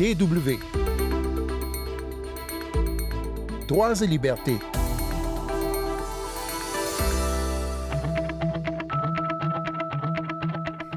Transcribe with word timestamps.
DW. 0.00 0.58
Droits 3.68 4.00
et 4.00 4.06
libertés. 4.06 4.56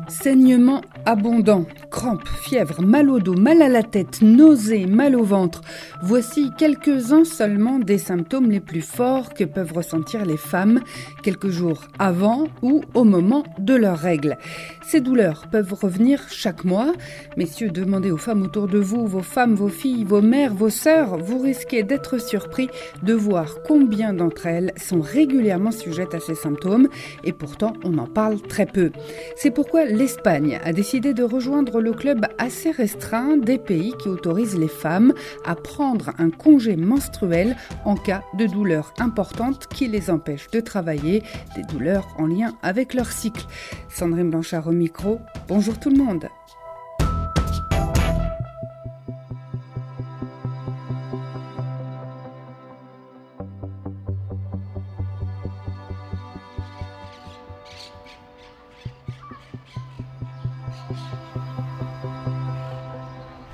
Saignement 0.07 0.79
abondant, 1.05 1.65
crampes, 1.93 2.27
fièvre, 2.27 2.81
mal 2.81 3.07
au 3.07 3.19
dos, 3.19 3.35
mal 3.35 3.61
à 3.61 3.69
la 3.69 3.83
tête, 3.83 4.23
nausées, 4.23 4.87
mal 4.87 5.15
au 5.15 5.23
ventre. 5.23 5.61
Voici 6.01 6.49
quelques-uns 6.57 7.23
seulement 7.23 7.77
des 7.77 7.99
symptômes 7.99 8.49
les 8.49 8.59
plus 8.59 8.81
forts 8.81 9.35
que 9.35 9.43
peuvent 9.43 9.71
ressentir 9.71 10.25
les 10.25 10.35
femmes 10.35 10.81
quelques 11.21 11.49
jours 11.49 11.83
avant 11.99 12.47
ou 12.63 12.81
au 12.95 13.03
moment 13.03 13.43
de 13.59 13.75
leurs 13.75 13.99
règles. 13.99 14.37
Ces 14.85 15.01
douleurs 15.01 15.45
peuvent 15.51 15.73
revenir 15.73 16.23
chaque 16.29 16.65
mois. 16.65 16.93
Messieurs, 17.37 17.69
demandez 17.69 18.09
aux 18.09 18.17
femmes 18.17 18.41
autour 18.41 18.67
de 18.67 18.79
vous, 18.79 19.05
vos 19.05 19.21
femmes, 19.21 19.53
vos 19.53 19.69
filles, 19.69 20.03
vos 20.03 20.21
mères, 20.21 20.55
vos 20.55 20.71
sœurs, 20.71 21.17
vous 21.19 21.37
risquez 21.37 21.83
d'être 21.83 22.17
surpris 22.19 22.69
de 23.03 23.13
voir 23.13 23.57
combien 23.67 24.13
d'entre 24.13 24.47
elles 24.47 24.73
sont 24.77 25.01
régulièrement 25.01 25.71
sujettes 25.71 26.15
à 26.15 26.19
ces 26.19 26.35
symptômes 26.35 26.89
et 27.23 27.33
pourtant 27.33 27.73
on 27.83 27.99
en 27.99 28.07
parle 28.07 28.41
très 28.41 28.65
peu. 28.65 28.91
C'est 29.35 29.51
pourquoi 29.51 29.85
l'Espagne 29.85 30.59
a 30.65 30.73
décidé 30.73 31.13
de 31.13 31.23
rejoindre 31.23 31.82
le 31.83 31.91
club 31.91 32.25
assez 32.37 32.71
restreint 32.71 33.35
des 33.35 33.57
pays 33.57 33.93
qui 34.01 34.07
autorisent 34.07 34.57
les 34.57 34.69
femmes 34.69 35.13
à 35.43 35.55
prendre 35.55 36.11
un 36.17 36.29
congé 36.29 36.77
menstruel 36.77 37.57
en 37.83 37.95
cas 37.95 38.23
de 38.37 38.45
douleurs 38.45 38.93
importantes 38.99 39.67
qui 39.67 39.89
les 39.89 40.09
empêchent 40.09 40.49
de 40.49 40.61
travailler, 40.61 41.23
des 41.57 41.63
douleurs 41.63 42.07
en 42.17 42.27
lien 42.27 42.53
avec 42.63 42.93
leur 42.93 43.11
cycle. 43.11 43.45
Sandrine 43.89 44.29
Blanchard 44.29 44.67
au 44.67 44.71
micro, 44.71 45.19
bonjour 45.49 45.77
tout 45.77 45.89
le 45.89 45.97
monde. 45.97 46.29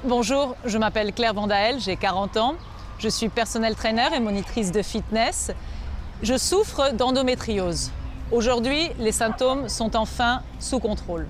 Bonjour, 0.10 0.56
je 0.66 0.80
m'appelle 0.80 1.14
Claire 1.14 1.36
Vandael, 1.36 1.80
j'ai 1.80 1.96
40 1.96 2.38
ans. 2.38 2.56
Je 2.98 3.08
suis 3.08 3.30
personnel 3.30 3.76
trainer 3.76 4.08
et 4.16 4.20
monitrice 4.20 4.72
de 4.72 4.82
fitness. 4.82 5.52
Je 6.24 6.36
souffre 6.36 6.94
d'endométriose. 6.94 7.92
Aujourd'hui, 8.32 8.90
les 8.98 9.12
symptômes 9.12 9.70
sont 9.70 9.96
enfin 9.96 10.42
sous 10.60 10.80
contrôle. 10.80 11.28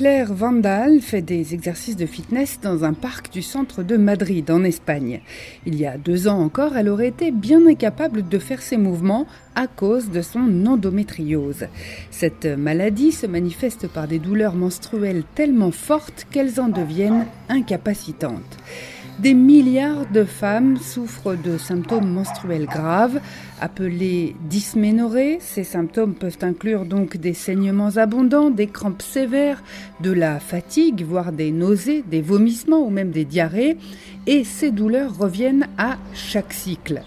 Claire 0.00 0.32
Vandal 0.32 1.02
fait 1.02 1.20
des 1.20 1.52
exercices 1.52 1.94
de 1.94 2.06
fitness 2.06 2.58
dans 2.62 2.84
un 2.84 2.94
parc 2.94 3.30
du 3.30 3.42
centre 3.42 3.82
de 3.82 3.98
Madrid, 3.98 4.50
en 4.50 4.64
Espagne. 4.64 5.20
Il 5.66 5.74
y 5.74 5.84
a 5.84 5.98
deux 5.98 6.26
ans 6.26 6.40
encore, 6.40 6.74
elle 6.78 6.88
aurait 6.88 7.08
été 7.08 7.30
bien 7.30 7.66
incapable 7.66 8.26
de 8.26 8.38
faire 8.38 8.62
ses 8.62 8.78
mouvements 8.78 9.26
à 9.54 9.66
cause 9.66 10.08
de 10.08 10.22
son 10.22 10.64
endométriose. 10.64 11.66
Cette 12.10 12.46
maladie 12.46 13.12
se 13.12 13.26
manifeste 13.26 13.88
par 13.88 14.08
des 14.08 14.18
douleurs 14.18 14.54
menstruelles 14.54 15.24
tellement 15.34 15.70
fortes 15.70 16.26
qu'elles 16.30 16.58
en 16.62 16.68
deviennent 16.68 17.26
incapacitantes. 17.50 18.56
Des 19.22 19.34
milliards 19.34 20.06
de 20.10 20.24
femmes 20.24 20.78
souffrent 20.78 21.34
de 21.36 21.58
symptômes 21.58 22.10
menstruels 22.10 22.64
graves, 22.64 23.20
appelés 23.60 24.34
dysménorrhées. 24.48 25.36
Ces 25.40 25.62
symptômes 25.62 26.14
peuvent 26.14 26.38
inclure 26.40 26.86
donc 26.86 27.18
des 27.18 27.34
saignements 27.34 27.98
abondants, 27.98 28.48
des 28.48 28.66
crampes 28.68 29.02
sévères, 29.02 29.62
de 30.00 30.10
la 30.10 30.40
fatigue, 30.40 31.04
voire 31.04 31.32
des 31.32 31.52
nausées, 31.52 32.02
des 32.10 32.22
vomissements 32.22 32.80
ou 32.80 32.88
même 32.88 33.10
des 33.10 33.26
diarrhées. 33.26 33.76
Et 34.26 34.42
ces 34.42 34.70
douleurs 34.70 35.18
reviennent 35.18 35.68
à 35.76 35.98
chaque 36.14 36.54
cycle. 36.54 37.02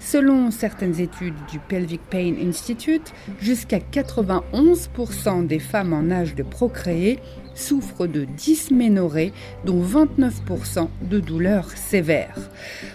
Selon 0.00 0.50
certaines 0.50 0.98
études 1.00 1.36
du 1.48 1.60
Pelvic 1.60 2.00
Pain 2.10 2.34
Institute, 2.44 3.14
jusqu'à 3.40 3.78
91% 3.78 5.46
des 5.46 5.60
femmes 5.60 5.92
en 5.92 6.10
âge 6.10 6.34
de 6.34 6.42
procréer 6.42 7.20
souffrent 7.54 8.06
de 8.06 8.24
dysménorrhée, 8.24 9.32
dont 9.64 9.82
29% 9.82 10.88
de 11.08 11.20
douleurs 11.20 11.70
sévères. 11.70 12.50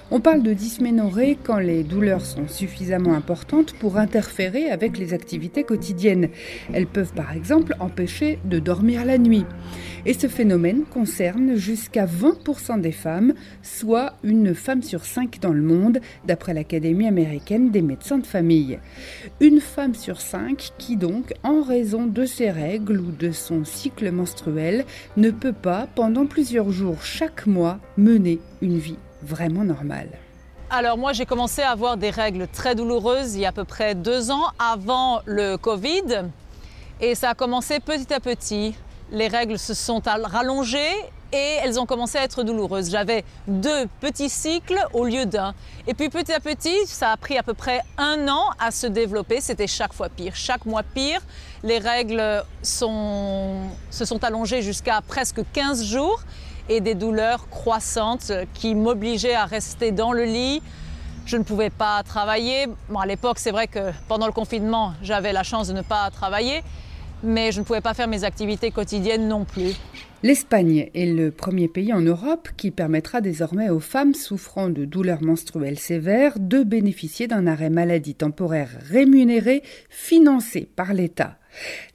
On 0.09 0.22
parle 0.22 0.44
de 0.44 0.53
dysménorrhée 0.53 1.38
quand 1.44 1.59
les 1.59 1.84
douleurs 1.84 2.25
sont 2.25 2.47
suffisamment 2.47 3.13
importantes 3.13 3.73
pour 3.73 3.97
interférer 3.97 4.69
avec 4.69 4.97
les 4.97 5.13
activités 5.13 5.63
quotidiennes. 5.63 6.29
Elles 6.73 6.88
peuvent 6.88 7.13
par 7.13 7.34
exemple 7.34 7.75
empêcher 7.79 8.40
de 8.45 8.59
dormir 8.59 9.06
la 9.06 9.18
nuit. 9.18 9.45
Et 10.06 10.13
ce 10.13 10.28
phénomène 10.28 10.84
concerne 10.85 11.56
jusqu'à 11.56 12.06
20% 12.06 12.79
des 12.79 12.94
femmes, 12.94 13.34
soit 13.62 14.13
une 14.24 14.56
femme 14.56 14.81
sur 14.81 15.03
cinq 15.03 15.39
dans 15.41 15.51
le 15.51 15.62
monde, 15.62 16.00
d'après 16.25 16.53
l'Académie 16.53 17.07
américaine 17.07 17.72
des 17.72 17.81
médecins 17.81 18.18
de 18.18 18.25
famille. 18.25 18.79
Une 19.41 19.59
femme 19.59 19.95
sur 19.95 20.22
cinq 20.22 20.69
qui 20.78 20.95
donc, 20.95 21.34
en 21.44 21.62
raison 21.62 22.06
de 22.06 22.25
ses 22.25 22.50
règles 22.50 23.00
ou 23.00 23.12
de 23.12 23.31
son 23.31 23.66
cycle 23.66 24.09
menstruel, 24.12 24.47
ne 25.18 25.31
peut 25.31 25.53
pas, 25.53 25.88
pendant 25.96 26.25
plusieurs 26.25 26.72
jours 26.72 27.03
chaque 27.03 27.46
mois, 27.46 27.80
mener 27.97 28.40
une 28.62 28.78
vie 28.78 28.97
vraiment 29.22 29.63
normale. 29.63 30.09
Alors 30.69 30.97
moi 30.97 31.13
j'ai 31.13 31.25
commencé 31.25 31.62
à 31.62 31.72
avoir 31.72 31.96
des 31.96 32.09
règles 32.09 32.47
très 32.47 32.75
douloureuses 32.75 33.36
il 33.36 33.41
y 33.41 33.46
a 33.46 33.50
à 33.50 33.52
peu 33.53 33.63
près 33.63 33.96
deux 33.96 34.31
ans 34.31 34.47
avant 34.59 35.22
le 35.25 35.56
Covid 35.56 36.25
et 37.00 37.16
ça 37.16 37.30
a 37.30 37.36
commencé 37.36 37.80
petit 37.80 38.13
à 38.13 38.19
petit 38.19 38.75
les 39.09 39.30
règles 39.30 39.57
se 39.57 39.74
sont 39.74 40.02
rallongées 40.06 40.80
et 41.34 41.58
elles 41.64 41.80
ont 41.80 41.86
commencé 41.86 42.18
à 42.18 42.24
être 42.24 42.44
douloureuses. 42.44 42.90
J'avais 42.90 43.24
deux 43.48 43.86
petits 44.00 44.30
cycles 44.30 44.80
au 44.94 45.06
lieu 45.06 45.26
d'un. 45.26 45.54
Et 45.88 45.94
puis 45.94 46.10
petit 46.10 46.34
à 46.34 46.40
petit, 46.40 46.86
ça 46.86 47.12
a 47.12 47.18
pris 47.18 47.38
à 47.38 47.44
peu 47.44 47.54
près 47.54 47.82
un 47.98 48.28
an 48.28 48.52
à 48.60 48.72
se 48.72 48.88
développer. 48.88 49.42
C'était 49.42 49.68
chaque 49.68 49.94
fois 49.94 50.10
pire, 50.10 50.36
chaque 50.36 50.66
mois 50.66 50.84
pire. 50.84 51.22
Les 51.64 51.80
règles 51.80 52.44
sont, 52.62 53.56
se 53.90 54.06
sont 54.06 54.24
allongées 54.24 54.62
jusqu'à 54.62 55.02
presque 55.02 55.42
15 55.54 55.84
jours 55.84 56.22
et 56.70 56.82
des 56.82 56.96
douleurs 56.96 57.50
croissantes 57.50 58.32
qui 58.54 58.76
m'obligeaient 58.76 59.36
à 59.36 59.46
rester 59.46 59.92
dans 59.92 60.12
le 60.12 60.24
lit. 60.26 60.62
Je 61.26 61.36
ne 61.36 61.44
pouvais 61.44 61.70
pas 61.70 62.04
travailler. 62.04 62.68
Bon, 62.90 63.00
à 63.00 63.06
l'époque, 63.06 63.40
c'est 63.40 63.52
vrai 63.52 63.68
que 63.68 63.92
pendant 64.08 64.28
le 64.28 64.32
confinement, 64.32 64.94
j'avais 65.02 65.34
la 65.34 65.44
chance 65.44 65.68
de 65.68 65.74
ne 65.74 65.82
pas 65.82 66.10
travailler 66.10 66.64
mais 67.24 67.52
je 67.52 67.60
ne 67.60 67.66
pouvais 67.66 67.82
pas 67.82 67.94
faire 67.94 68.08
mes 68.08 68.24
activités 68.24 68.72
quotidiennes 68.72 69.28
non 69.28 69.46
plus. 69.46 69.76
L'Espagne 70.24 70.90
est 70.96 71.06
le 71.06 71.30
premier 71.30 71.68
pays 71.68 71.94
en 71.94 72.02
Europe 72.02 72.50
qui 72.58 72.72
permettra 72.72 73.22
désormais 73.22 73.70
aux 73.70 73.80
femmes 73.80 74.16
souffrant 74.16 74.70
de 74.70 74.84
douleurs 74.84 75.22
menstruelles 75.22 75.78
sévères 75.78 76.40
de 76.40 76.64
bénéficier 76.64 77.28
d'un 77.28 77.46
arrêt 77.46 77.70
maladie 77.70 78.16
temporaire 78.16 78.70
rémunéré 78.90 79.62
financé 79.90 80.68
par 80.76 80.94
l'État. 80.94 81.38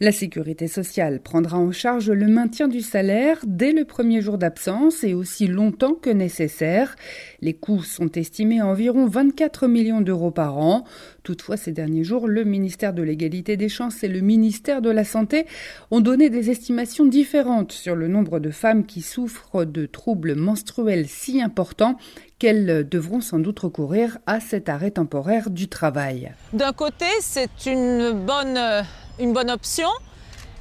La 0.00 0.12
sécurité 0.12 0.68
sociale 0.68 1.20
prendra 1.20 1.58
en 1.58 1.72
charge 1.72 2.10
le 2.10 2.26
maintien 2.26 2.68
du 2.68 2.80
salaire 2.80 3.38
dès 3.46 3.72
le 3.72 3.84
premier 3.84 4.20
jour 4.20 4.38
d'absence 4.38 5.04
et 5.04 5.14
aussi 5.14 5.46
longtemps 5.46 5.94
que 5.94 6.10
nécessaire. 6.10 6.96
Les 7.40 7.54
coûts 7.54 7.82
sont 7.82 8.10
estimés 8.12 8.60
à 8.60 8.66
environ 8.66 9.06
24 9.06 9.66
millions 9.66 10.00
d'euros 10.00 10.30
par 10.30 10.58
an. 10.58 10.84
Toutefois, 11.22 11.56
ces 11.56 11.72
derniers 11.72 12.04
jours, 12.04 12.26
le 12.26 12.44
ministère 12.44 12.92
de 12.92 13.02
l'égalité 13.02 13.56
des 13.56 13.68
chances 13.68 14.02
et 14.02 14.08
le 14.08 14.20
ministère 14.20 14.82
de 14.82 14.90
la 14.90 15.04
Santé 15.04 15.46
ont 15.90 16.00
donné 16.00 16.30
des 16.30 16.50
estimations 16.50 17.06
différentes 17.06 17.72
sur 17.72 17.94
le 17.94 18.08
nombre 18.08 18.40
de 18.40 18.50
femmes 18.50 18.84
qui 18.84 19.02
souffrent 19.02 19.64
de 19.64 19.86
troubles 19.86 20.34
menstruels 20.34 21.06
si 21.08 21.40
importants 21.40 21.96
qu'elles 22.38 22.88
devront 22.88 23.20
sans 23.20 23.38
doute 23.38 23.60
recourir 23.60 24.18
à 24.26 24.40
cet 24.40 24.68
arrêt 24.68 24.90
temporaire 24.90 25.50
du 25.50 25.68
travail. 25.68 26.32
D'un 26.52 26.72
côté, 26.72 27.06
c'est 27.20 27.66
une 27.66 28.12
bonne 28.12 28.58
une 29.22 29.32
bonne 29.32 29.50
option. 29.50 29.88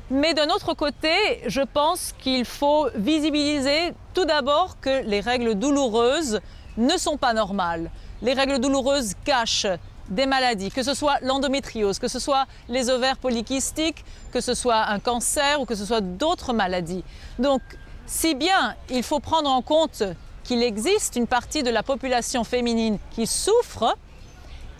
Mais 0.09 0.33
d'un 0.33 0.49
autre 0.49 0.73
côté, 0.73 1.13
je 1.47 1.61
pense 1.61 2.13
qu'il 2.19 2.45
faut 2.45 2.87
visibiliser 2.95 3.93
tout 4.13 4.25
d'abord 4.25 4.77
que 4.79 5.03
les 5.03 5.21
règles 5.21 5.55
douloureuses 5.55 6.41
ne 6.77 6.97
sont 6.97 7.17
pas 7.17 7.33
normales. 7.33 7.89
Les 8.21 8.33
règles 8.33 8.59
douloureuses 8.59 9.13
cachent 9.25 9.67
des 10.09 10.25
maladies, 10.25 10.69
que 10.69 10.83
ce 10.83 10.93
soit 10.93 11.19
l'endométriose, 11.21 11.97
que 11.97 12.09
ce 12.09 12.19
soit 12.19 12.45
les 12.67 12.89
ovaires 12.89 13.17
polykystiques, 13.17 14.03
que 14.33 14.41
ce 14.41 14.53
soit 14.53 14.87
un 14.87 14.99
cancer 14.99 15.61
ou 15.61 15.65
que 15.65 15.75
ce 15.75 15.85
soit 15.85 16.01
d'autres 16.01 16.53
maladies. 16.53 17.03
Donc, 17.39 17.61
si 18.05 18.35
bien 18.35 18.75
il 18.89 19.03
faut 19.03 19.19
prendre 19.19 19.49
en 19.49 19.61
compte 19.61 20.03
qu'il 20.43 20.61
existe 20.61 21.15
une 21.15 21.27
partie 21.27 21.63
de 21.63 21.69
la 21.69 21.83
population 21.83 22.43
féminine 22.43 22.97
qui 23.11 23.25
souffre, 23.25 23.95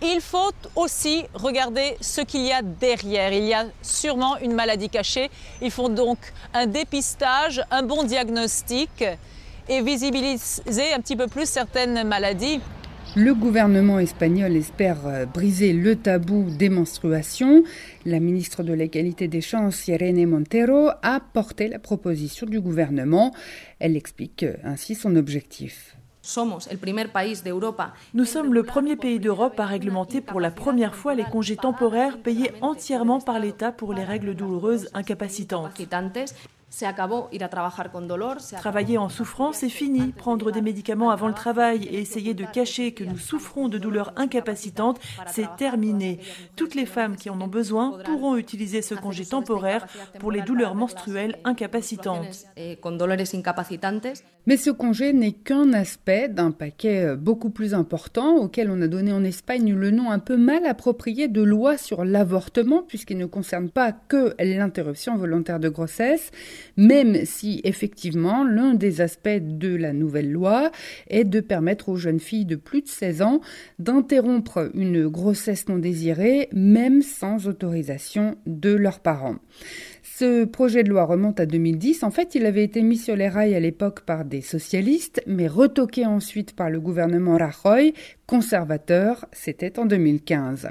il 0.02 0.20
faut 0.20 0.52
aussi 0.74 1.24
regarder 1.34 1.96
ce 2.00 2.20
qu'il 2.20 2.42
y 2.42 2.52
a 2.52 2.62
derrière. 2.62 3.32
Il 3.32 3.44
y 3.44 3.54
a 3.54 3.66
sûrement 3.82 4.36
une 4.38 4.52
maladie 4.52 4.88
cachée. 4.88 5.30
Il 5.60 5.70
faut 5.70 5.88
donc 5.88 6.18
un 6.54 6.66
dépistage, 6.66 7.62
un 7.70 7.82
bon 7.82 8.02
diagnostic 8.02 9.04
et 9.68 9.82
visibiliser 9.82 10.92
un 10.94 11.00
petit 11.00 11.16
peu 11.16 11.28
plus 11.28 11.48
certaines 11.48 12.06
maladies. 12.06 12.60
Le 13.14 13.34
gouvernement 13.34 13.98
espagnol 13.98 14.56
espère 14.56 15.06
euh, 15.06 15.26
briser 15.26 15.74
le 15.74 15.96
tabou 15.96 16.46
des 16.48 16.70
menstruations. 16.70 17.62
La 18.06 18.20
ministre 18.20 18.62
de 18.62 18.72
l'égalité 18.72 19.28
des 19.28 19.42
chances, 19.42 19.86
Irene 19.86 20.24
Montero, 20.26 20.88
a 21.02 21.20
porté 21.34 21.68
la 21.68 21.78
proposition 21.78 22.46
du 22.46 22.58
gouvernement. 22.58 23.34
Elle 23.80 23.98
explique 23.98 24.44
euh, 24.44 24.56
ainsi 24.64 24.94
son 24.94 25.14
objectif. 25.16 25.94
Nous 28.14 28.24
sommes 28.24 28.54
le 28.54 28.62
premier 28.62 28.96
pays 28.96 29.18
d'Europe 29.18 29.58
à 29.58 29.66
réglementer 29.66 30.20
pour 30.20 30.40
la 30.40 30.50
première 30.50 30.94
fois 30.94 31.14
les 31.14 31.24
congés 31.24 31.56
temporaires 31.56 32.18
payés 32.18 32.52
entièrement 32.60 33.20
par 33.20 33.40
l'État 33.40 33.72
pour 33.72 33.92
les 33.92 34.04
règles 34.04 34.34
douloureuses 34.34 34.88
incapacitantes. 34.94 35.72
Travailler 38.56 38.96
en 38.98 39.08
souffrance, 39.10 39.56
c'est 39.56 39.68
fini. 39.68 40.12
Prendre 40.12 40.50
des 40.50 40.62
médicaments 40.62 41.10
avant 41.10 41.28
le 41.28 41.34
travail 41.34 41.84
et 41.84 42.00
essayer 42.00 42.32
de 42.32 42.44
cacher 42.44 42.92
que 42.92 43.04
nous 43.04 43.18
souffrons 43.18 43.68
de 43.68 43.76
douleurs 43.76 44.12
incapacitantes, 44.16 44.98
c'est 45.26 45.54
terminé. 45.56 46.18
Toutes 46.56 46.74
les 46.74 46.86
femmes 46.86 47.16
qui 47.16 47.28
en 47.28 47.40
ont 47.40 47.46
besoin 47.46 47.98
pourront 48.04 48.36
utiliser 48.36 48.80
ce 48.80 48.94
congé 48.94 49.26
temporaire 49.26 49.86
pour 50.18 50.32
les 50.32 50.40
douleurs 50.40 50.74
menstruelles 50.74 51.38
incapacitantes. 51.44 52.46
Eh, 52.56 52.78
Mais 54.46 54.56
ce 54.56 54.70
congé 54.70 55.12
n'est 55.12 55.32
qu'un 55.32 55.72
aspect 55.74 56.28
d'un 56.28 56.50
paquet 56.50 57.04
euh, 57.04 57.16
beaucoup 57.16 57.50
plus 57.50 57.74
important 57.74 58.36
auquel 58.36 58.70
on 58.70 58.80
a 58.80 58.88
donné 58.88 59.12
en 59.12 59.24
Espagne 59.24 59.74
le 59.74 59.90
nom 59.90 60.10
un 60.10 60.18
peu 60.18 60.36
mal 60.36 60.64
approprié 60.66 61.28
de 61.28 61.42
loi 61.42 61.76
sur 61.76 62.04
l'avortement 62.04 62.82
puisqu'il 62.82 63.18
ne 63.18 63.26
concerne 63.26 63.70
pas 63.70 63.92
que 63.92 64.34
l'interruption 64.38 65.16
volontaire 65.16 65.60
de 65.60 65.68
grossesse 65.68 66.30
même 66.76 67.24
si 67.24 67.60
effectivement 67.64 68.44
l'un 68.44 68.74
des 68.74 69.00
aspects 69.00 69.28
de 69.28 69.74
la 69.74 69.92
nouvelle 69.92 70.30
loi 70.30 70.70
est 71.08 71.24
de 71.24 71.40
permettre 71.40 71.88
aux 71.88 71.96
jeunes 71.96 72.20
filles 72.20 72.44
de 72.44 72.56
plus 72.56 72.82
de 72.82 72.88
16 72.88 73.22
ans 73.22 73.40
d'interrompre 73.78 74.70
une 74.74 75.08
grossesse 75.08 75.68
non 75.68 75.78
désirée, 75.78 76.48
même 76.52 77.02
sans 77.02 77.48
autorisation 77.48 78.36
de 78.46 78.72
leurs 78.72 79.00
parents. 79.00 79.36
Ce 80.02 80.44
projet 80.44 80.82
de 80.84 80.90
loi 80.90 81.04
remonte 81.04 81.40
à 81.40 81.46
2010. 81.46 82.02
En 82.02 82.10
fait, 82.10 82.34
il 82.34 82.46
avait 82.46 82.64
été 82.64 82.82
mis 82.82 82.96
sur 82.96 83.16
les 83.16 83.28
rails 83.28 83.54
à 83.54 83.60
l'époque 83.60 84.02
par 84.02 84.24
des 84.24 84.40
socialistes, 84.40 85.22
mais 85.26 85.48
retoqué 85.48 86.06
ensuite 86.06 86.54
par 86.54 86.70
le 86.70 86.80
gouvernement 86.80 87.36
Rajoy, 87.36 87.94
conservateur, 88.26 89.26
c'était 89.32 89.78
en 89.78 89.86
2015. 89.86 90.68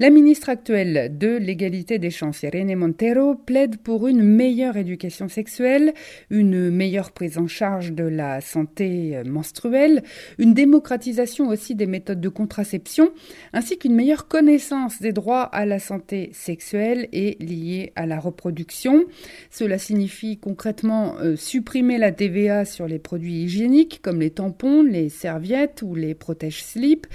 La 0.00 0.10
ministre 0.10 0.48
actuelle 0.48 1.16
de 1.16 1.36
l'égalité 1.36 2.00
des 2.00 2.10
chances, 2.10 2.42
Irene 2.42 2.74
Montero, 2.74 3.36
plaide 3.36 3.76
pour 3.76 4.08
une 4.08 4.24
meilleure 4.24 4.76
éducation 4.76 5.28
sexuelle, 5.28 5.94
une 6.30 6.68
meilleure 6.68 7.12
prise 7.12 7.38
en 7.38 7.46
charge 7.46 7.92
de 7.92 8.02
la 8.02 8.40
santé 8.40 9.22
menstruelle, 9.24 10.02
une 10.38 10.52
démocratisation 10.52 11.46
aussi 11.46 11.76
des 11.76 11.86
méthodes 11.86 12.20
de 12.20 12.28
contraception, 12.28 13.12
ainsi 13.52 13.78
qu'une 13.78 13.94
meilleure 13.94 14.26
connaissance 14.26 15.00
des 15.00 15.12
droits 15.12 15.44
à 15.44 15.64
la 15.64 15.78
santé 15.78 16.30
sexuelle 16.32 17.08
et 17.12 17.36
liés 17.38 17.92
à 17.94 18.06
la 18.06 18.18
reproduction. 18.18 19.04
Cela 19.48 19.78
signifie 19.78 20.38
concrètement 20.38 21.20
euh, 21.20 21.36
supprimer 21.36 21.98
la 21.98 22.10
TVA 22.10 22.64
sur 22.64 22.88
les 22.88 22.98
produits 22.98 23.44
hygiéniques 23.44 24.00
comme 24.02 24.18
les 24.18 24.30
tampons, 24.30 24.82
les 24.82 25.08
serviettes 25.08 25.82
ou 25.82 25.94
les 25.94 26.16
protèges-slips, 26.16 27.06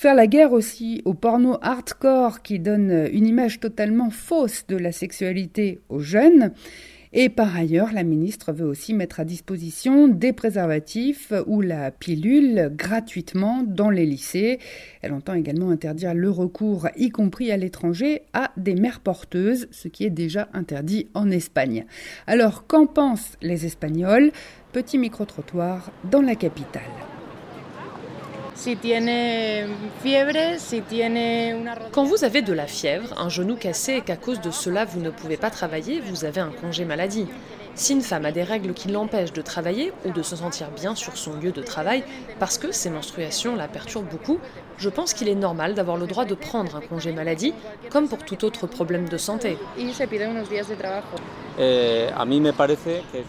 faire 0.00 0.14
la 0.14 0.26
guerre 0.26 0.54
aussi 0.54 1.02
au 1.04 1.12
porno 1.12 1.58
hardcore 1.60 2.40
qui 2.40 2.58
donne 2.58 3.06
une 3.12 3.26
image 3.26 3.60
totalement 3.60 4.08
fausse 4.08 4.64
de 4.66 4.78
la 4.78 4.92
sexualité 4.92 5.78
aux 5.90 6.00
jeunes. 6.00 6.52
Et 7.12 7.28
par 7.28 7.54
ailleurs, 7.54 7.92
la 7.92 8.02
ministre 8.02 8.50
veut 8.50 8.64
aussi 8.64 8.94
mettre 8.94 9.20
à 9.20 9.26
disposition 9.26 10.08
des 10.08 10.32
préservatifs 10.32 11.34
ou 11.46 11.60
la 11.60 11.90
pilule 11.90 12.72
gratuitement 12.74 13.62
dans 13.62 13.90
les 13.90 14.06
lycées. 14.06 14.58
Elle 15.02 15.12
entend 15.12 15.34
également 15.34 15.68
interdire 15.68 16.14
le 16.14 16.30
recours, 16.30 16.88
y 16.96 17.10
compris 17.10 17.52
à 17.52 17.58
l'étranger, 17.58 18.22
à 18.32 18.52
des 18.56 18.76
mères 18.76 19.00
porteuses, 19.00 19.68
ce 19.70 19.88
qui 19.88 20.06
est 20.06 20.10
déjà 20.10 20.48
interdit 20.54 21.08
en 21.12 21.30
Espagne. 21.30 21.84
Alors, 22.26 22.66
qu'en 22.66 22.86
pensent 22.86 23.36
les 23.42 23.66
Espagnols? 23.66 24.32
Petit 24.72 24.96
micro-trottoir 24.96 25.92
dans 26.10 26.22
la 26.22 26.36
capitale. 26.36 26.80
Quand 31.92 32.04
vous 32.04 32.24
avez 32.24 32.42
de 32.42 32.52
la 32.52 32.66
fièvre, 32.66 33.14
un 33.18 33.30
genou 33.30 33.56
cassé 33.56 33.94
et 33.94 34.00
qu'à 34.02 34.16
cause 34.16 34.40
de 34.42 34.50
cela 34.50 34.84
vous 34.84 35.00
ne 35.00 35.08
pouvez 35.08 35.38
pas 35.38 35.50
travailler, 35.50 36.00
vous 36.00 36.26
avez 36.26 36.40
un 36.40 36.50
congé 36.50 36.84
maladie. 36.84 37.26
Si 37.74 37.94
une 37.94 38.02
femme 38.02 38.26
a 38.26 38.32
des 38.32 38.42
règles 38.42 38.74
qui 38.74 38.88
l'empêchent 38.88 39.32
de 39.32 39.40
travailler 39.40 39.92
ou 40.04 40.10
de 40.10 40.22
se 40.22 40.36
sentir 40.36 40.68
bien 40.70 40.94
sur 40.94 41.16
son 41.16 41.34
lieu 41.34 41.52
de 41.52 41.62
travail 41.62 42.04
parce 42.38 42.58
que 42.58 42.72
ses 42.72 42.90
menstruations 42.90 43.56
la 43.56 43.68
perturbent 43.68 44.10
beaucoup, 44.10 44.38
je 44.80 44.88
pense 44.88 45.12
qu'il 45.12 45.28
est 45.28 45.34
normal 45.34 45.74
d'avoir 45.74 45.98
le 45.98 46.06
droit 46.06 46.24
de 46.24 46.34
prendre 46.34 46.74
un 46.76 46.80
congé 46.80 47.12
maladie, 47.12 47.52
comme 47.90 48.08
pour 48.08 48.24
tout 48.24 48.44
autre 48.44 48.66
problème 48.66 49.08
de 49.08 49.18
santé. 49.18 49.58
Eh, 51.58 52.06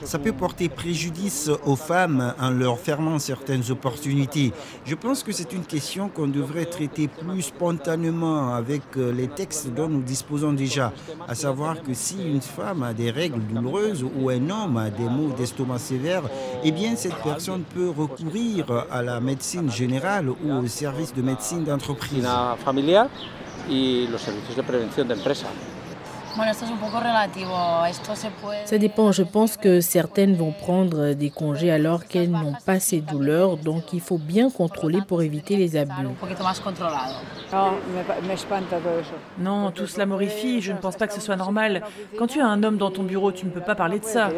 Ça 0.04 0.20
peut 0.20 0.32
porter 0.32 0.70
préjudice 0.70 1.50
aux 1.66 1.76
femmes 1.76 2.34
en 2.40 2.52
leur 2.52 2.80
fermant 2.80 3.20
certaines 3.20 3.70
opportunités. 3.70 4.54
Je 4.86 4.96
pense 4.96 5.24
que 5.24 5.34
c'est 5.34 5.52
une 5.52 5.66
question 5.66 6.08
qu'on 6.08 6.28
devrait 6.28 6.66
traiter 6.66 7.10
plus 7.10 7.42
spontanément 7.42 8.54
avec 8.54 8.84
euh, 8.96 9.12
les 9.12 9.28
textes 9.28 9.74
dont 9.74 9.90
nous 9.90 10.02
disposons 10.02 10.54
déjà, 10.54 10.94
à 11.28 11.36
savoir 11.36 11.84
que 11.84 11.94
si 11.94 12.16
une 12.26 12.42
femme 12.42 12.84
a 12.84 12.94
des 12.94 13.12
règles 13.12 13.42
douloureuses 13.42 14.04
ou 14.04 14.30
un 14.30 14.50
homme 14.50 14.78
a 14.78 14.90
des 14.90 15.04
maux 15.04 15.34
d'estomac 15.38 15.80
sévères, 15.80 16.24
eh 16.64 16.72
bien 16.72 16.96
cette 16.96 17.22
personne 17.22 17.64
peut 17.76 17.90
recourir 17.90 18.86
à 18.90 19.02
la 19.02 19.20
médecine 19.20 19.70
générale 19.70 20.30
ou 20.30 20.54
au 20.54 20.68
service 20.68 21.14
de 21.14 21.22
médecine 21.22 21.41
d'entreprise. 21.66 22.28
Ça 28.66 28.78
dépend. 28.78 29.12
Je 29.12 29.24
pense 29.24 29.58
que 29.58 29.82
certaines 29.82 30.36
vont 30.36 30.52
prendre 30.54 31.14
des 31.14 31.30
congés 31.30 31.72
alors 31.72 32.06
qu'elles 32.06 32.32
n'ont 32.32 32.56
pas 32.66 32.80
ces 32.80 33.02
douleurs. 33.02 33.58
Donc 33.58 33.92
il 33.94 34.00
faut 34.02 34.18
bien 34.18 34.50
contrôler 34.50 35.00
pour 35.06 35.22
éviter 35.22 35.58
les 35.58 35.76
abus. 35.76 35.92
Non, 39.40 39.72
tout 39.72 39.88
cela 39.88 40.06
m'horrifie. 40.06 40.62
Je 40.62 40.72
ne 40.72 40.78
pense 40.78 40.96
pas 40.96 41.08
que 41.08 41.14
ce 41.14 41.22
soit 41.22 41.36
normal. 41.36 41.84
Quand 42.18 42.28
tu 42.28 42.40
as 42.40 42.48
un 42.48 42.64
homme 42.64 42.78
dans 42.78 42.92
ton 42.92 43.04
bureau, 43.04 43.32
tu 43.32 43.46
ne 43.46 43.52
peux 43.52 43.62
pas 43.62 43.76
parler 43.76 44.00
de 44.00 44.06
ça. 44.06 44.30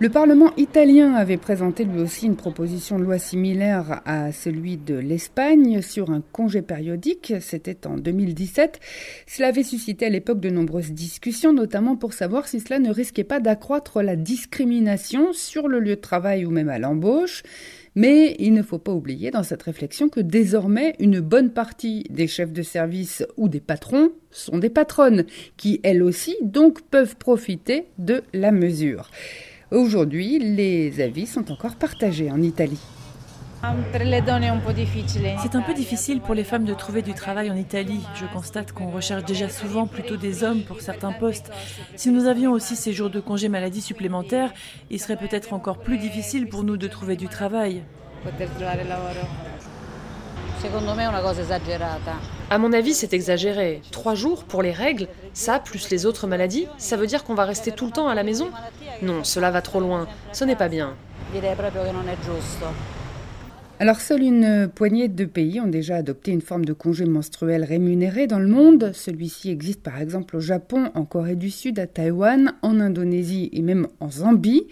Le 0.00 0.08
Parlement 0.08 0.50
italien 0.56 1.14
avait 1.14 1.36
présenté 1.36 1.84
lui 1.84 2.00
aussi 2.00 2.26
une 2.26 2.34
proposition 2.34 2.98
de 2.98 3.04
loi 3.04 3.18
similaire 3.18 4.02
à 4.04 4.32
celui 4.32 4.76
de 4.76 4.96
l'Espagne 4.96 5.82
sur 5.82 6.10
un 6.10 6.20
congé 6.32 6.62
périodique. 6.62 7.34
C'était 7.40 7.86
en 7.86 7.96
2017. 7.96 8.80
Cela 9.28 9.48
avait 9.48 9.62
suscité 9.62 10.06
à 10.06 10.08
l'époque 10.08 10.40
de 10.40 10.50
nombreuses 10.50 10.90
discussions, 10.90 11.52
notamment 11.52 11.94
pour 11.94 12.12
savoir 12.12 12.48
si 12.48 12.58
cela 12.58 12.80
ne 12.80 12.90
risquait 12.90 13.22
pas 13.22 13.38
d'accroître 13.38 14.02
la 14.02 14.16
discrimination 14.16 15.32
sur 15.32 15.68
le 15.68 15.78
lieu 15.78 15.94
de 15.94 16.00
travail 16.00 16.44
ou 16.44 16.50
même 16.50 16.70
à 16.70 16.80
l'embauche. 16.80 17.44
Mais 17.94 18.34
il 18.40 18.52
ne 18.52 18.62
faut 18.62 18.78
pas 18.78 18.92
oublier 18.92 19.30
dans 19.30 19.44
cette 19.44 19.62
réflexion 19.62 20.08
que 20.08 20.18
désormais 20.18 20.96
une 20.98 21.20
bonne 21.20 21.50
partie 21.50 22.02
des 22.10 22.26
chefs 22.26 22.52
de 22.52 22.62
service 22.62 23.24
ou 23.36 23.48
des 23.48 23.60
patrons 23.60 24.10
sont 24.32 24.58
des 24.58 24.70
patronnes, 24.70 25.24
qui 25.56 25.78
elles 25.84 26.02
aussi 26.02 26.34
donc 26.42 26.82
peuvent 26.82 27.14
profiter 27.14 27.84
de 27.98 28.24
la 28.32 28.50
mesure. 28.50 29.08
Aujourd'hui, 29.74 30.38
les 30.38 31.00
avis 31.00 31.26
sont 31.26 31.50
encore 31.50 31.74
partagés 31.74 32.30
en 32.30 32.40
Italie. 32.40 32.78
C'est 35.42 35.56
un 35.56 35.62
peu 35.62 35.74
difficile 35.74 36.20
pour 36.20 36.34
les 36.34 36.44
femmes 36.44 36.64
de 36.64 36.74
trouver 36.74 37.02
du 37.02 37.12
travail 37.12 37.50
en 37.50 37.56
Italie. 37.56 38.00
Je 38.14 38.24
constate 38.26 38.70
qu'on 38.70 38.90
recherche 38.90 39.24
déjà 39.24 39.48
souvent 39.48 39.88
plutôt 39.88 40.16
des 40.16 40.44
hommes 40.44 40.62
pour 40.62 40.80
certains 40.80 41.10
postes. 41.10 41.50
Si 41.96 42.10
nous 42.10 42.26
avions 42.26 42.52
aussi 42.52 42.76
ces 42.76 42.92
jours 42.92 43.10
de 43.10 43.18
congé 43.18 43.48
maladie 43.48 43.80
supplémentaires, 43.80 44.52
il 44.90 45.00
serait 45.00 45.16
peut-être 45.16 45.52
encore 45.52 45.78
plus 45.78 45.98
difficile 45.98 46.46
pour 46.48 46.62
nous 46.62 46.76
de 46.76 46.86
trouver 46.86 47.16
du 47.16 47.26
travail. 47.26 47.82
À 52.50 52.58
mon 52.58 52.72
avis, 52.72 52.92
c'est 52.92 53.14
exagéré. 53.14 53.80
Trois 53.90 54.14
jours 54.14 54.44
pour 54.44 54.62
les 54.62 54.70
règles, 54.70 55.08
ça 55.32 55.58
plus 55.58 55.90
les 55.90 56.06
autres 56.06 56.26
maladies, 56.26 56.66
ça 56.78 56.96
veut 56.96 57.06
dire 57.06 57.24
qu'on 57.24 57.34
va 57.34 57.46
rester 57.46 57.72
tout 57.72 57.86
le 57.86 57.92
temps 57.92 58.06
à 58.06 58.14
la 58.14 58.22
maison? 58.22 58.48
Non, 59.02 59.24
cela 59.24 59.50
va 59.50 59.62
trop 59.62 59.80
loin. 59.80 60.06
Ce 60.32 60.44
n'est 60.44 60.54
pas 60.54 60.68
bien. 60.68 60.94
Alors, 63.80 64.00
seule 64.00 64.22
une 64.22 64.70
poignée 64.72 65.08
de 65.08 65.24
pays 65.24 65.60
ont 65.60 65.66
déjà 65.66 65.96
adopté 65.96 66.30
une 66.30 66.42
forme 66.42 66.64
de 66.64 66.72
congé 66.72 67.06
menstruel 67.06 67.64
rémunéré 67.64 68.28
dans 68.28 68.38
le 68.38 68.46
monde. 68.46 68.92
Celui-ci 68.94 69.50
existe 69.50 69.82
par 69.82 70.00
exemple 70.00 70.36
au 70.36 70.40
Japon, 70.40 70.90
en 70.94 71.04
Corée 71.04 71.34
du 71.34 71.50
Sud, 71.50 71.80
à 71.80 71.88
Taïwan, 71.88 72.52
en 72.62 72.78
Indonésie 72.78 73.50
et 73.52 73.62
même 73.62 73.88
en 73.98 74.10
Zambie. 74.10 74.68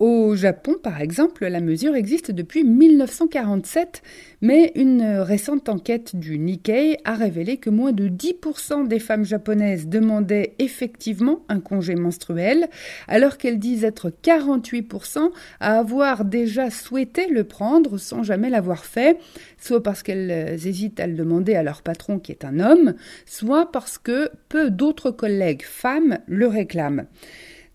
Au 0.00 0.34
Japon, 0.34 0.74
par 0.82 1.00
exemple, 1.00 1.46
la 1.46 1.60
mesure 1.60 1.94
existe 1.94 2.32
depuis 2.32 2.64
1947, 2.64 4.02
mais 4.40 4.72
une 4.74 5.02
récente 5.02 5.68
enquête 5.68 6.16
du 6.16 6.36
Nikkei 6.38 6.98
a 7.04 7.14
révélé 7.14 7.58
que 7.58 7.70
moins 7.70 7.92
de 7.92 8.08
10% 8.08 8.88
des 8.88 8.98
femmes 8.98 9.24
japonaises 9.24 9.86
demandaient 9.86 10.54
effectivement 10.58 11.44
un 11.48 11.60
congé 11.60 11.94
menstruel, 11.94 12.68
alors 13.06 13.38
qu'elles 13.38 13.60
disent 13.60 13.84
être 13.84 14.10
48% 14.10 15.30
à 15.60 15.78
avoir 15.78 16.24
déjà 16.24 16.70
souhaité 16.70 17.28
le 17.28 17.44
prendre 17.44 17.96
sans 17.96 18.24
jamais 18.24 18.50
l'avoir 18.50 18.84
fait, 18.84 19.18
soit 19.58 19.82
parce 19.82 20.02
qu'elles 20.02 20.58
hésitent 20.66 20.98
à 20.98 21.06
le 21.06 21.14
demander 21.14 21.54
à 21.54 21.62
leur 21.62 21.82
patron 21.82 22.18
qui 22.18 22.32
est 22.32 22.44
un 22.44 22.58
homme, 22.58 22.94
soit 23.26 23.70
parce 23.70 23.98
que 23.98 24.30
peu 24.48 24.70
d'autres 24.70 25.12
collègues 25.12 25.62
femmes 25.62 26.18
le 26.26 26.48
réclament. 26.48 27.06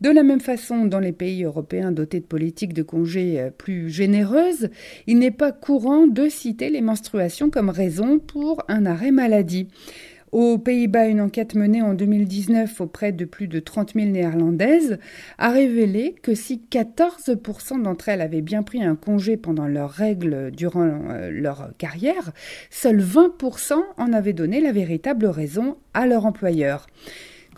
De 0.01 0.09
la 0.09 0.23
même 0.23 0.39
façon, 0.39 0.85
dans 0.85 0.99
les 0.99 1.11
pays 1.11 1.43
européens 1.43 1.91
dotés 1.91 2.21
de 2.21 2.25
politiques 2.25 2.73
de 2.73 2.83
congés 2.83 3.39
euh, 3.39 3.49
plus 3.49 3.89
généreuses, 3.89 4.69
il 5.07 5.19
n'est 5.19 5.29
pas 5.29 5.51
courant 5.51 6.07
de 6.07 6.29
citer 6.29 6.69
les 6.69 6.79
menstruations 6.79 7.49
comme 7.49 7.69
raison 7.69 8.17
pour 8.17 8.63
un 8.69 8.85
arrêt 8.85 9.11
maladie. 9.11 9.67
Aux 10.31 10.57
Pays-Bas, 10.57 11.07
une 11.07 11.21
enquête 11.21 11.55
menée 11.55 11.81
en 11.81 11.95
2019 11.95 12.79
auprès 12.81 13.11
de 13.11 13.25
plus 13.25 13.47
de 13.47 13.59
30 13.59 13.93
000 13.95 14.07
néerlandaises 14.11 14.99
a 15.37 15.49
révélé 15.49 16.15
que 16.21 16.35
si 16.35 16.61
14% 16.71 17.81
d'entre 17.81 18.09
elles 18.09 18.21
avaient 18.21 18.41
bien 18.41 18.61
pris 18.61 18.83
un 18.83 18.95
congé 18.95 19.37
pendant 19.37 19.67
leurs 19.67 19.89
règles 19.89 20.51
durant 20.51 20.87
euh, 21.09 21.31
leur 21.31 21.71
carrière, 21.77 22.31
seuls 22.69 23.01
20% 23.01 23.73
en 23.97 24.13
avaient 24.13 24.33
donné 24.33 24.61
la 24.61 24.71
véritable 24.71 25.25
raison 25.25 25.77
à 25.93 26.05
leur 26.05 26.25
employeur. 26.25 26.87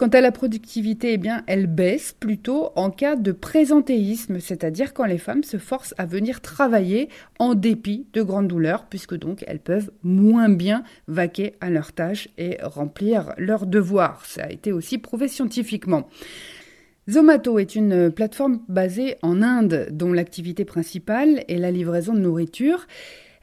Quant 0.01 0.07
à 0.07 0.21
la 0.21 0.31
productivité, 0.31 1.13
eh 1.13 1.29
elle 1.45 1.67
baisse 1.67 2.15
plutôt 2.19 2.71
en 2.75 2.89
cas 2.89 3.15
de 3.15 3.31
présentéisme, 3.31 4.39
c'est-à-dire 4.39 4.95
quand 4.95 5.05
les 5.05 5.19
femmes 5.19 5.43
se 5.43 5.57
forcent 5.57 5.93
à 5.99 6.07
venir 6.07 6.41
travailler 6.41 7.07
en 7.37 7.53
dépit 7.53 8.07
de 8.13 8.23
grandes 8.23 8.47
douleurs, 8.47 8.87
puisque 8.87 9.13
donc 9.13 9.43
elles 9.45 9.59
peuvent 9.59 9.91
moins 10.01 10.49
bien 10.49 10.83
vaquer 11.07 11.53
à 11.61 11.69
leurs 11.69 11.93
tâches 11.93 12.29
et 12.39 12.57
remplir 12.63 13.35
leurs 13.37 13.67
devoirs. 13.67 14.25
Ça 14.25 14.45
a 14.45 14.49
été 14.49 14.71
aussi 14.71 14.97
prouvé 14.97 15.27
scientifiquement. 15.27 16.09
Zomato 17.07 17.59
est 17.59 17.75
une 17.75 18.09
plateforme 18.09 18.61
basée 18.69 19.17
en 19.21 19.43
Inde 19.43 19.89
dont 19.91 20.13
l'activité 20.13 20.65
principale 20.65 21.43
est 21.47 21.59
la 21.59 21.69
livraison 21.69 22.15
de 22.15 22.21
nourriture. 22.21 22.87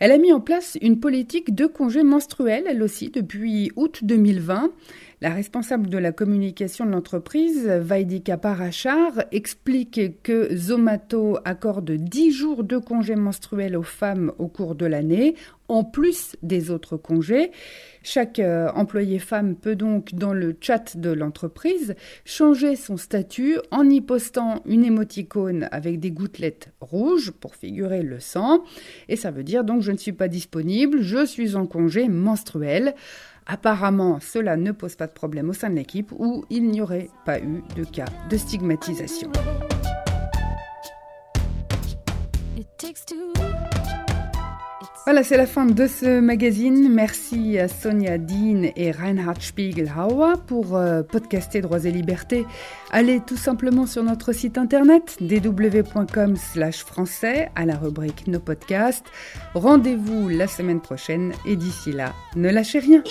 Elle 0.00 0.12
a 0.12 0.18
mis 0.18 0.32
en 0.32 0.40
place 0.40 0.78
une 0.80 1.00
politique 1.00 1.54
de 1.54 1.66
congé 1.66 2.04
menstruel, 2.04 2.64
elle 2.68 2.82
aussi, 2.82 3.10
depuis 3.10 3.72
août 3.74 4.00
2020. 4.02 4.72
La 5.20 5.30
responsable 5.30 5.88
de 5.88 5.98
la 5.98 6.12
communication 6.12 6.86
de 6.86 6.92
l'entreprise, 6.92 7.66
Vaidika 7.66 8.36
Parachar, 8.36 9.24
explique 9.32 10.22
que 10.22 10.54
Zomato 10.54 11.38
accorde 11.44 11.90
10 11.90 12.30
jours 12.30 12.62
de 12.62 12.78
congé 12.78 13.16
menstruel 13.16 13.76
aux 13.76 13.82
femmes 13.82 14.30
au 14.38 14.46
cours 14.46 14.76
de 14.76 14.86
l'année, 14.86 15.34
en 15.66 15.82
plus 15.82 16.36
des 16.44 16.70
autres 16.70 16.96
congés. 16.96 17.50
Chaque 18.04 18.38
euh, 18.38 18.70
employé 18.76 19.18
femme 19.18 19.56
peut 19.56 19.74
donc, 19.74 20.14
dans 20.14 20.32
le 20.32 20.56
chat 20.60 20.96
de 20.96 21.10
l'entreprise, 21.10 21.96
changer 22.24 22.76
son 22.76 22.96
statut 22.96 23.58
en 23.72 23.90
y 23.90 24.00
postant 24.00 24.62
une 24.66 24.84
émoticône 24.84 25.68
avec 25.72 25.98
des 25.98 26.12
gouttelettes 26.12 26.70
rouges 26.80 27.32
pour 27.32 27.56
figurer 27.56 28.02
le 28.02 28.20
sang. 28.20 28.62
Et 29.08 29.16
ça 29.16 29.32
veut 29.32 29.42
dire 29.42 29.64
donc 29.64 29.82
je 29.82 29.90
ne 29.90 29.98
suis 29.98 30.12
pas 30.12 30.28
disponible, 30.28 31.02
je 31.02 31.26
suis 31.26 31.56
en 31.56 31.66
congé 31.66 32.08
menstruel. 32.08 32.94
Apparemment, 33.50 34.20
cela 34.20 34.58
ne 34.58 34.72
pose 34.72 34.94
pas 34.94 35.06
de 35.06 35.12
problème 35.12 35.48
au 35.48 35.54
sein 35.54 35.70
de 35.70 35.74
l'équipe 35.74 36.12
où 36.12 36.44
il 36.50 36.68
n'y 36.68 36.82
aurait 36.82 37.08
pas 37.24 37.40
eu 37.40 37.62
de 37.74 37.82
cas 37.82 38.04
de 38.28 38.36
stigmatisation. 38.36 39.32
Voilà, 45.04 45.24
c'est 45.24 45.36
la 45.36 45.46
fin 45.46 45.64
de 45.66 45.86
ce 45.86 46.20
magazine. 46.20 46.88
Merci 46.92 47.58
à 47.58 47.66
Sonia 47.66 48.18
Dean 48.18 48.70
et 48.76 48.90
Reinhard 48.90 49.40
Spiegelhauer 49.40 50.34
pour 50.46 50.76
euh, 50.76 51.02
podcaster 51.02 51.60
Droits 51.60 51.84
et 51.84 51.90
Libertés. 51.90 52.46
Allez 52.90 53.20
tout 53.20 53.36
simplement 53.36 53.86
sur 53.86 54.02
notre 54.02 54.32
site 54.32 54.58
internet 54.58 55.16
dw.com 55.20 56.36
français 56.86 57.50
à 57.54 57.64
la 57.64 57.76
rubrique 57.76 58.26
Nos 58.26 58.40
podcasts. 58.40 59.06
Rendez-vous 59.54 60.28
la 60.28 60.46
semaine 60.46 60.80
prochaine 60.80 61.32
et 61.46 61.56
d'ici 61.56 61.92
là, 61.92 62.12
ne 62.36 62.50
lâchez 62.50 62.78
rien. 62.78 63.02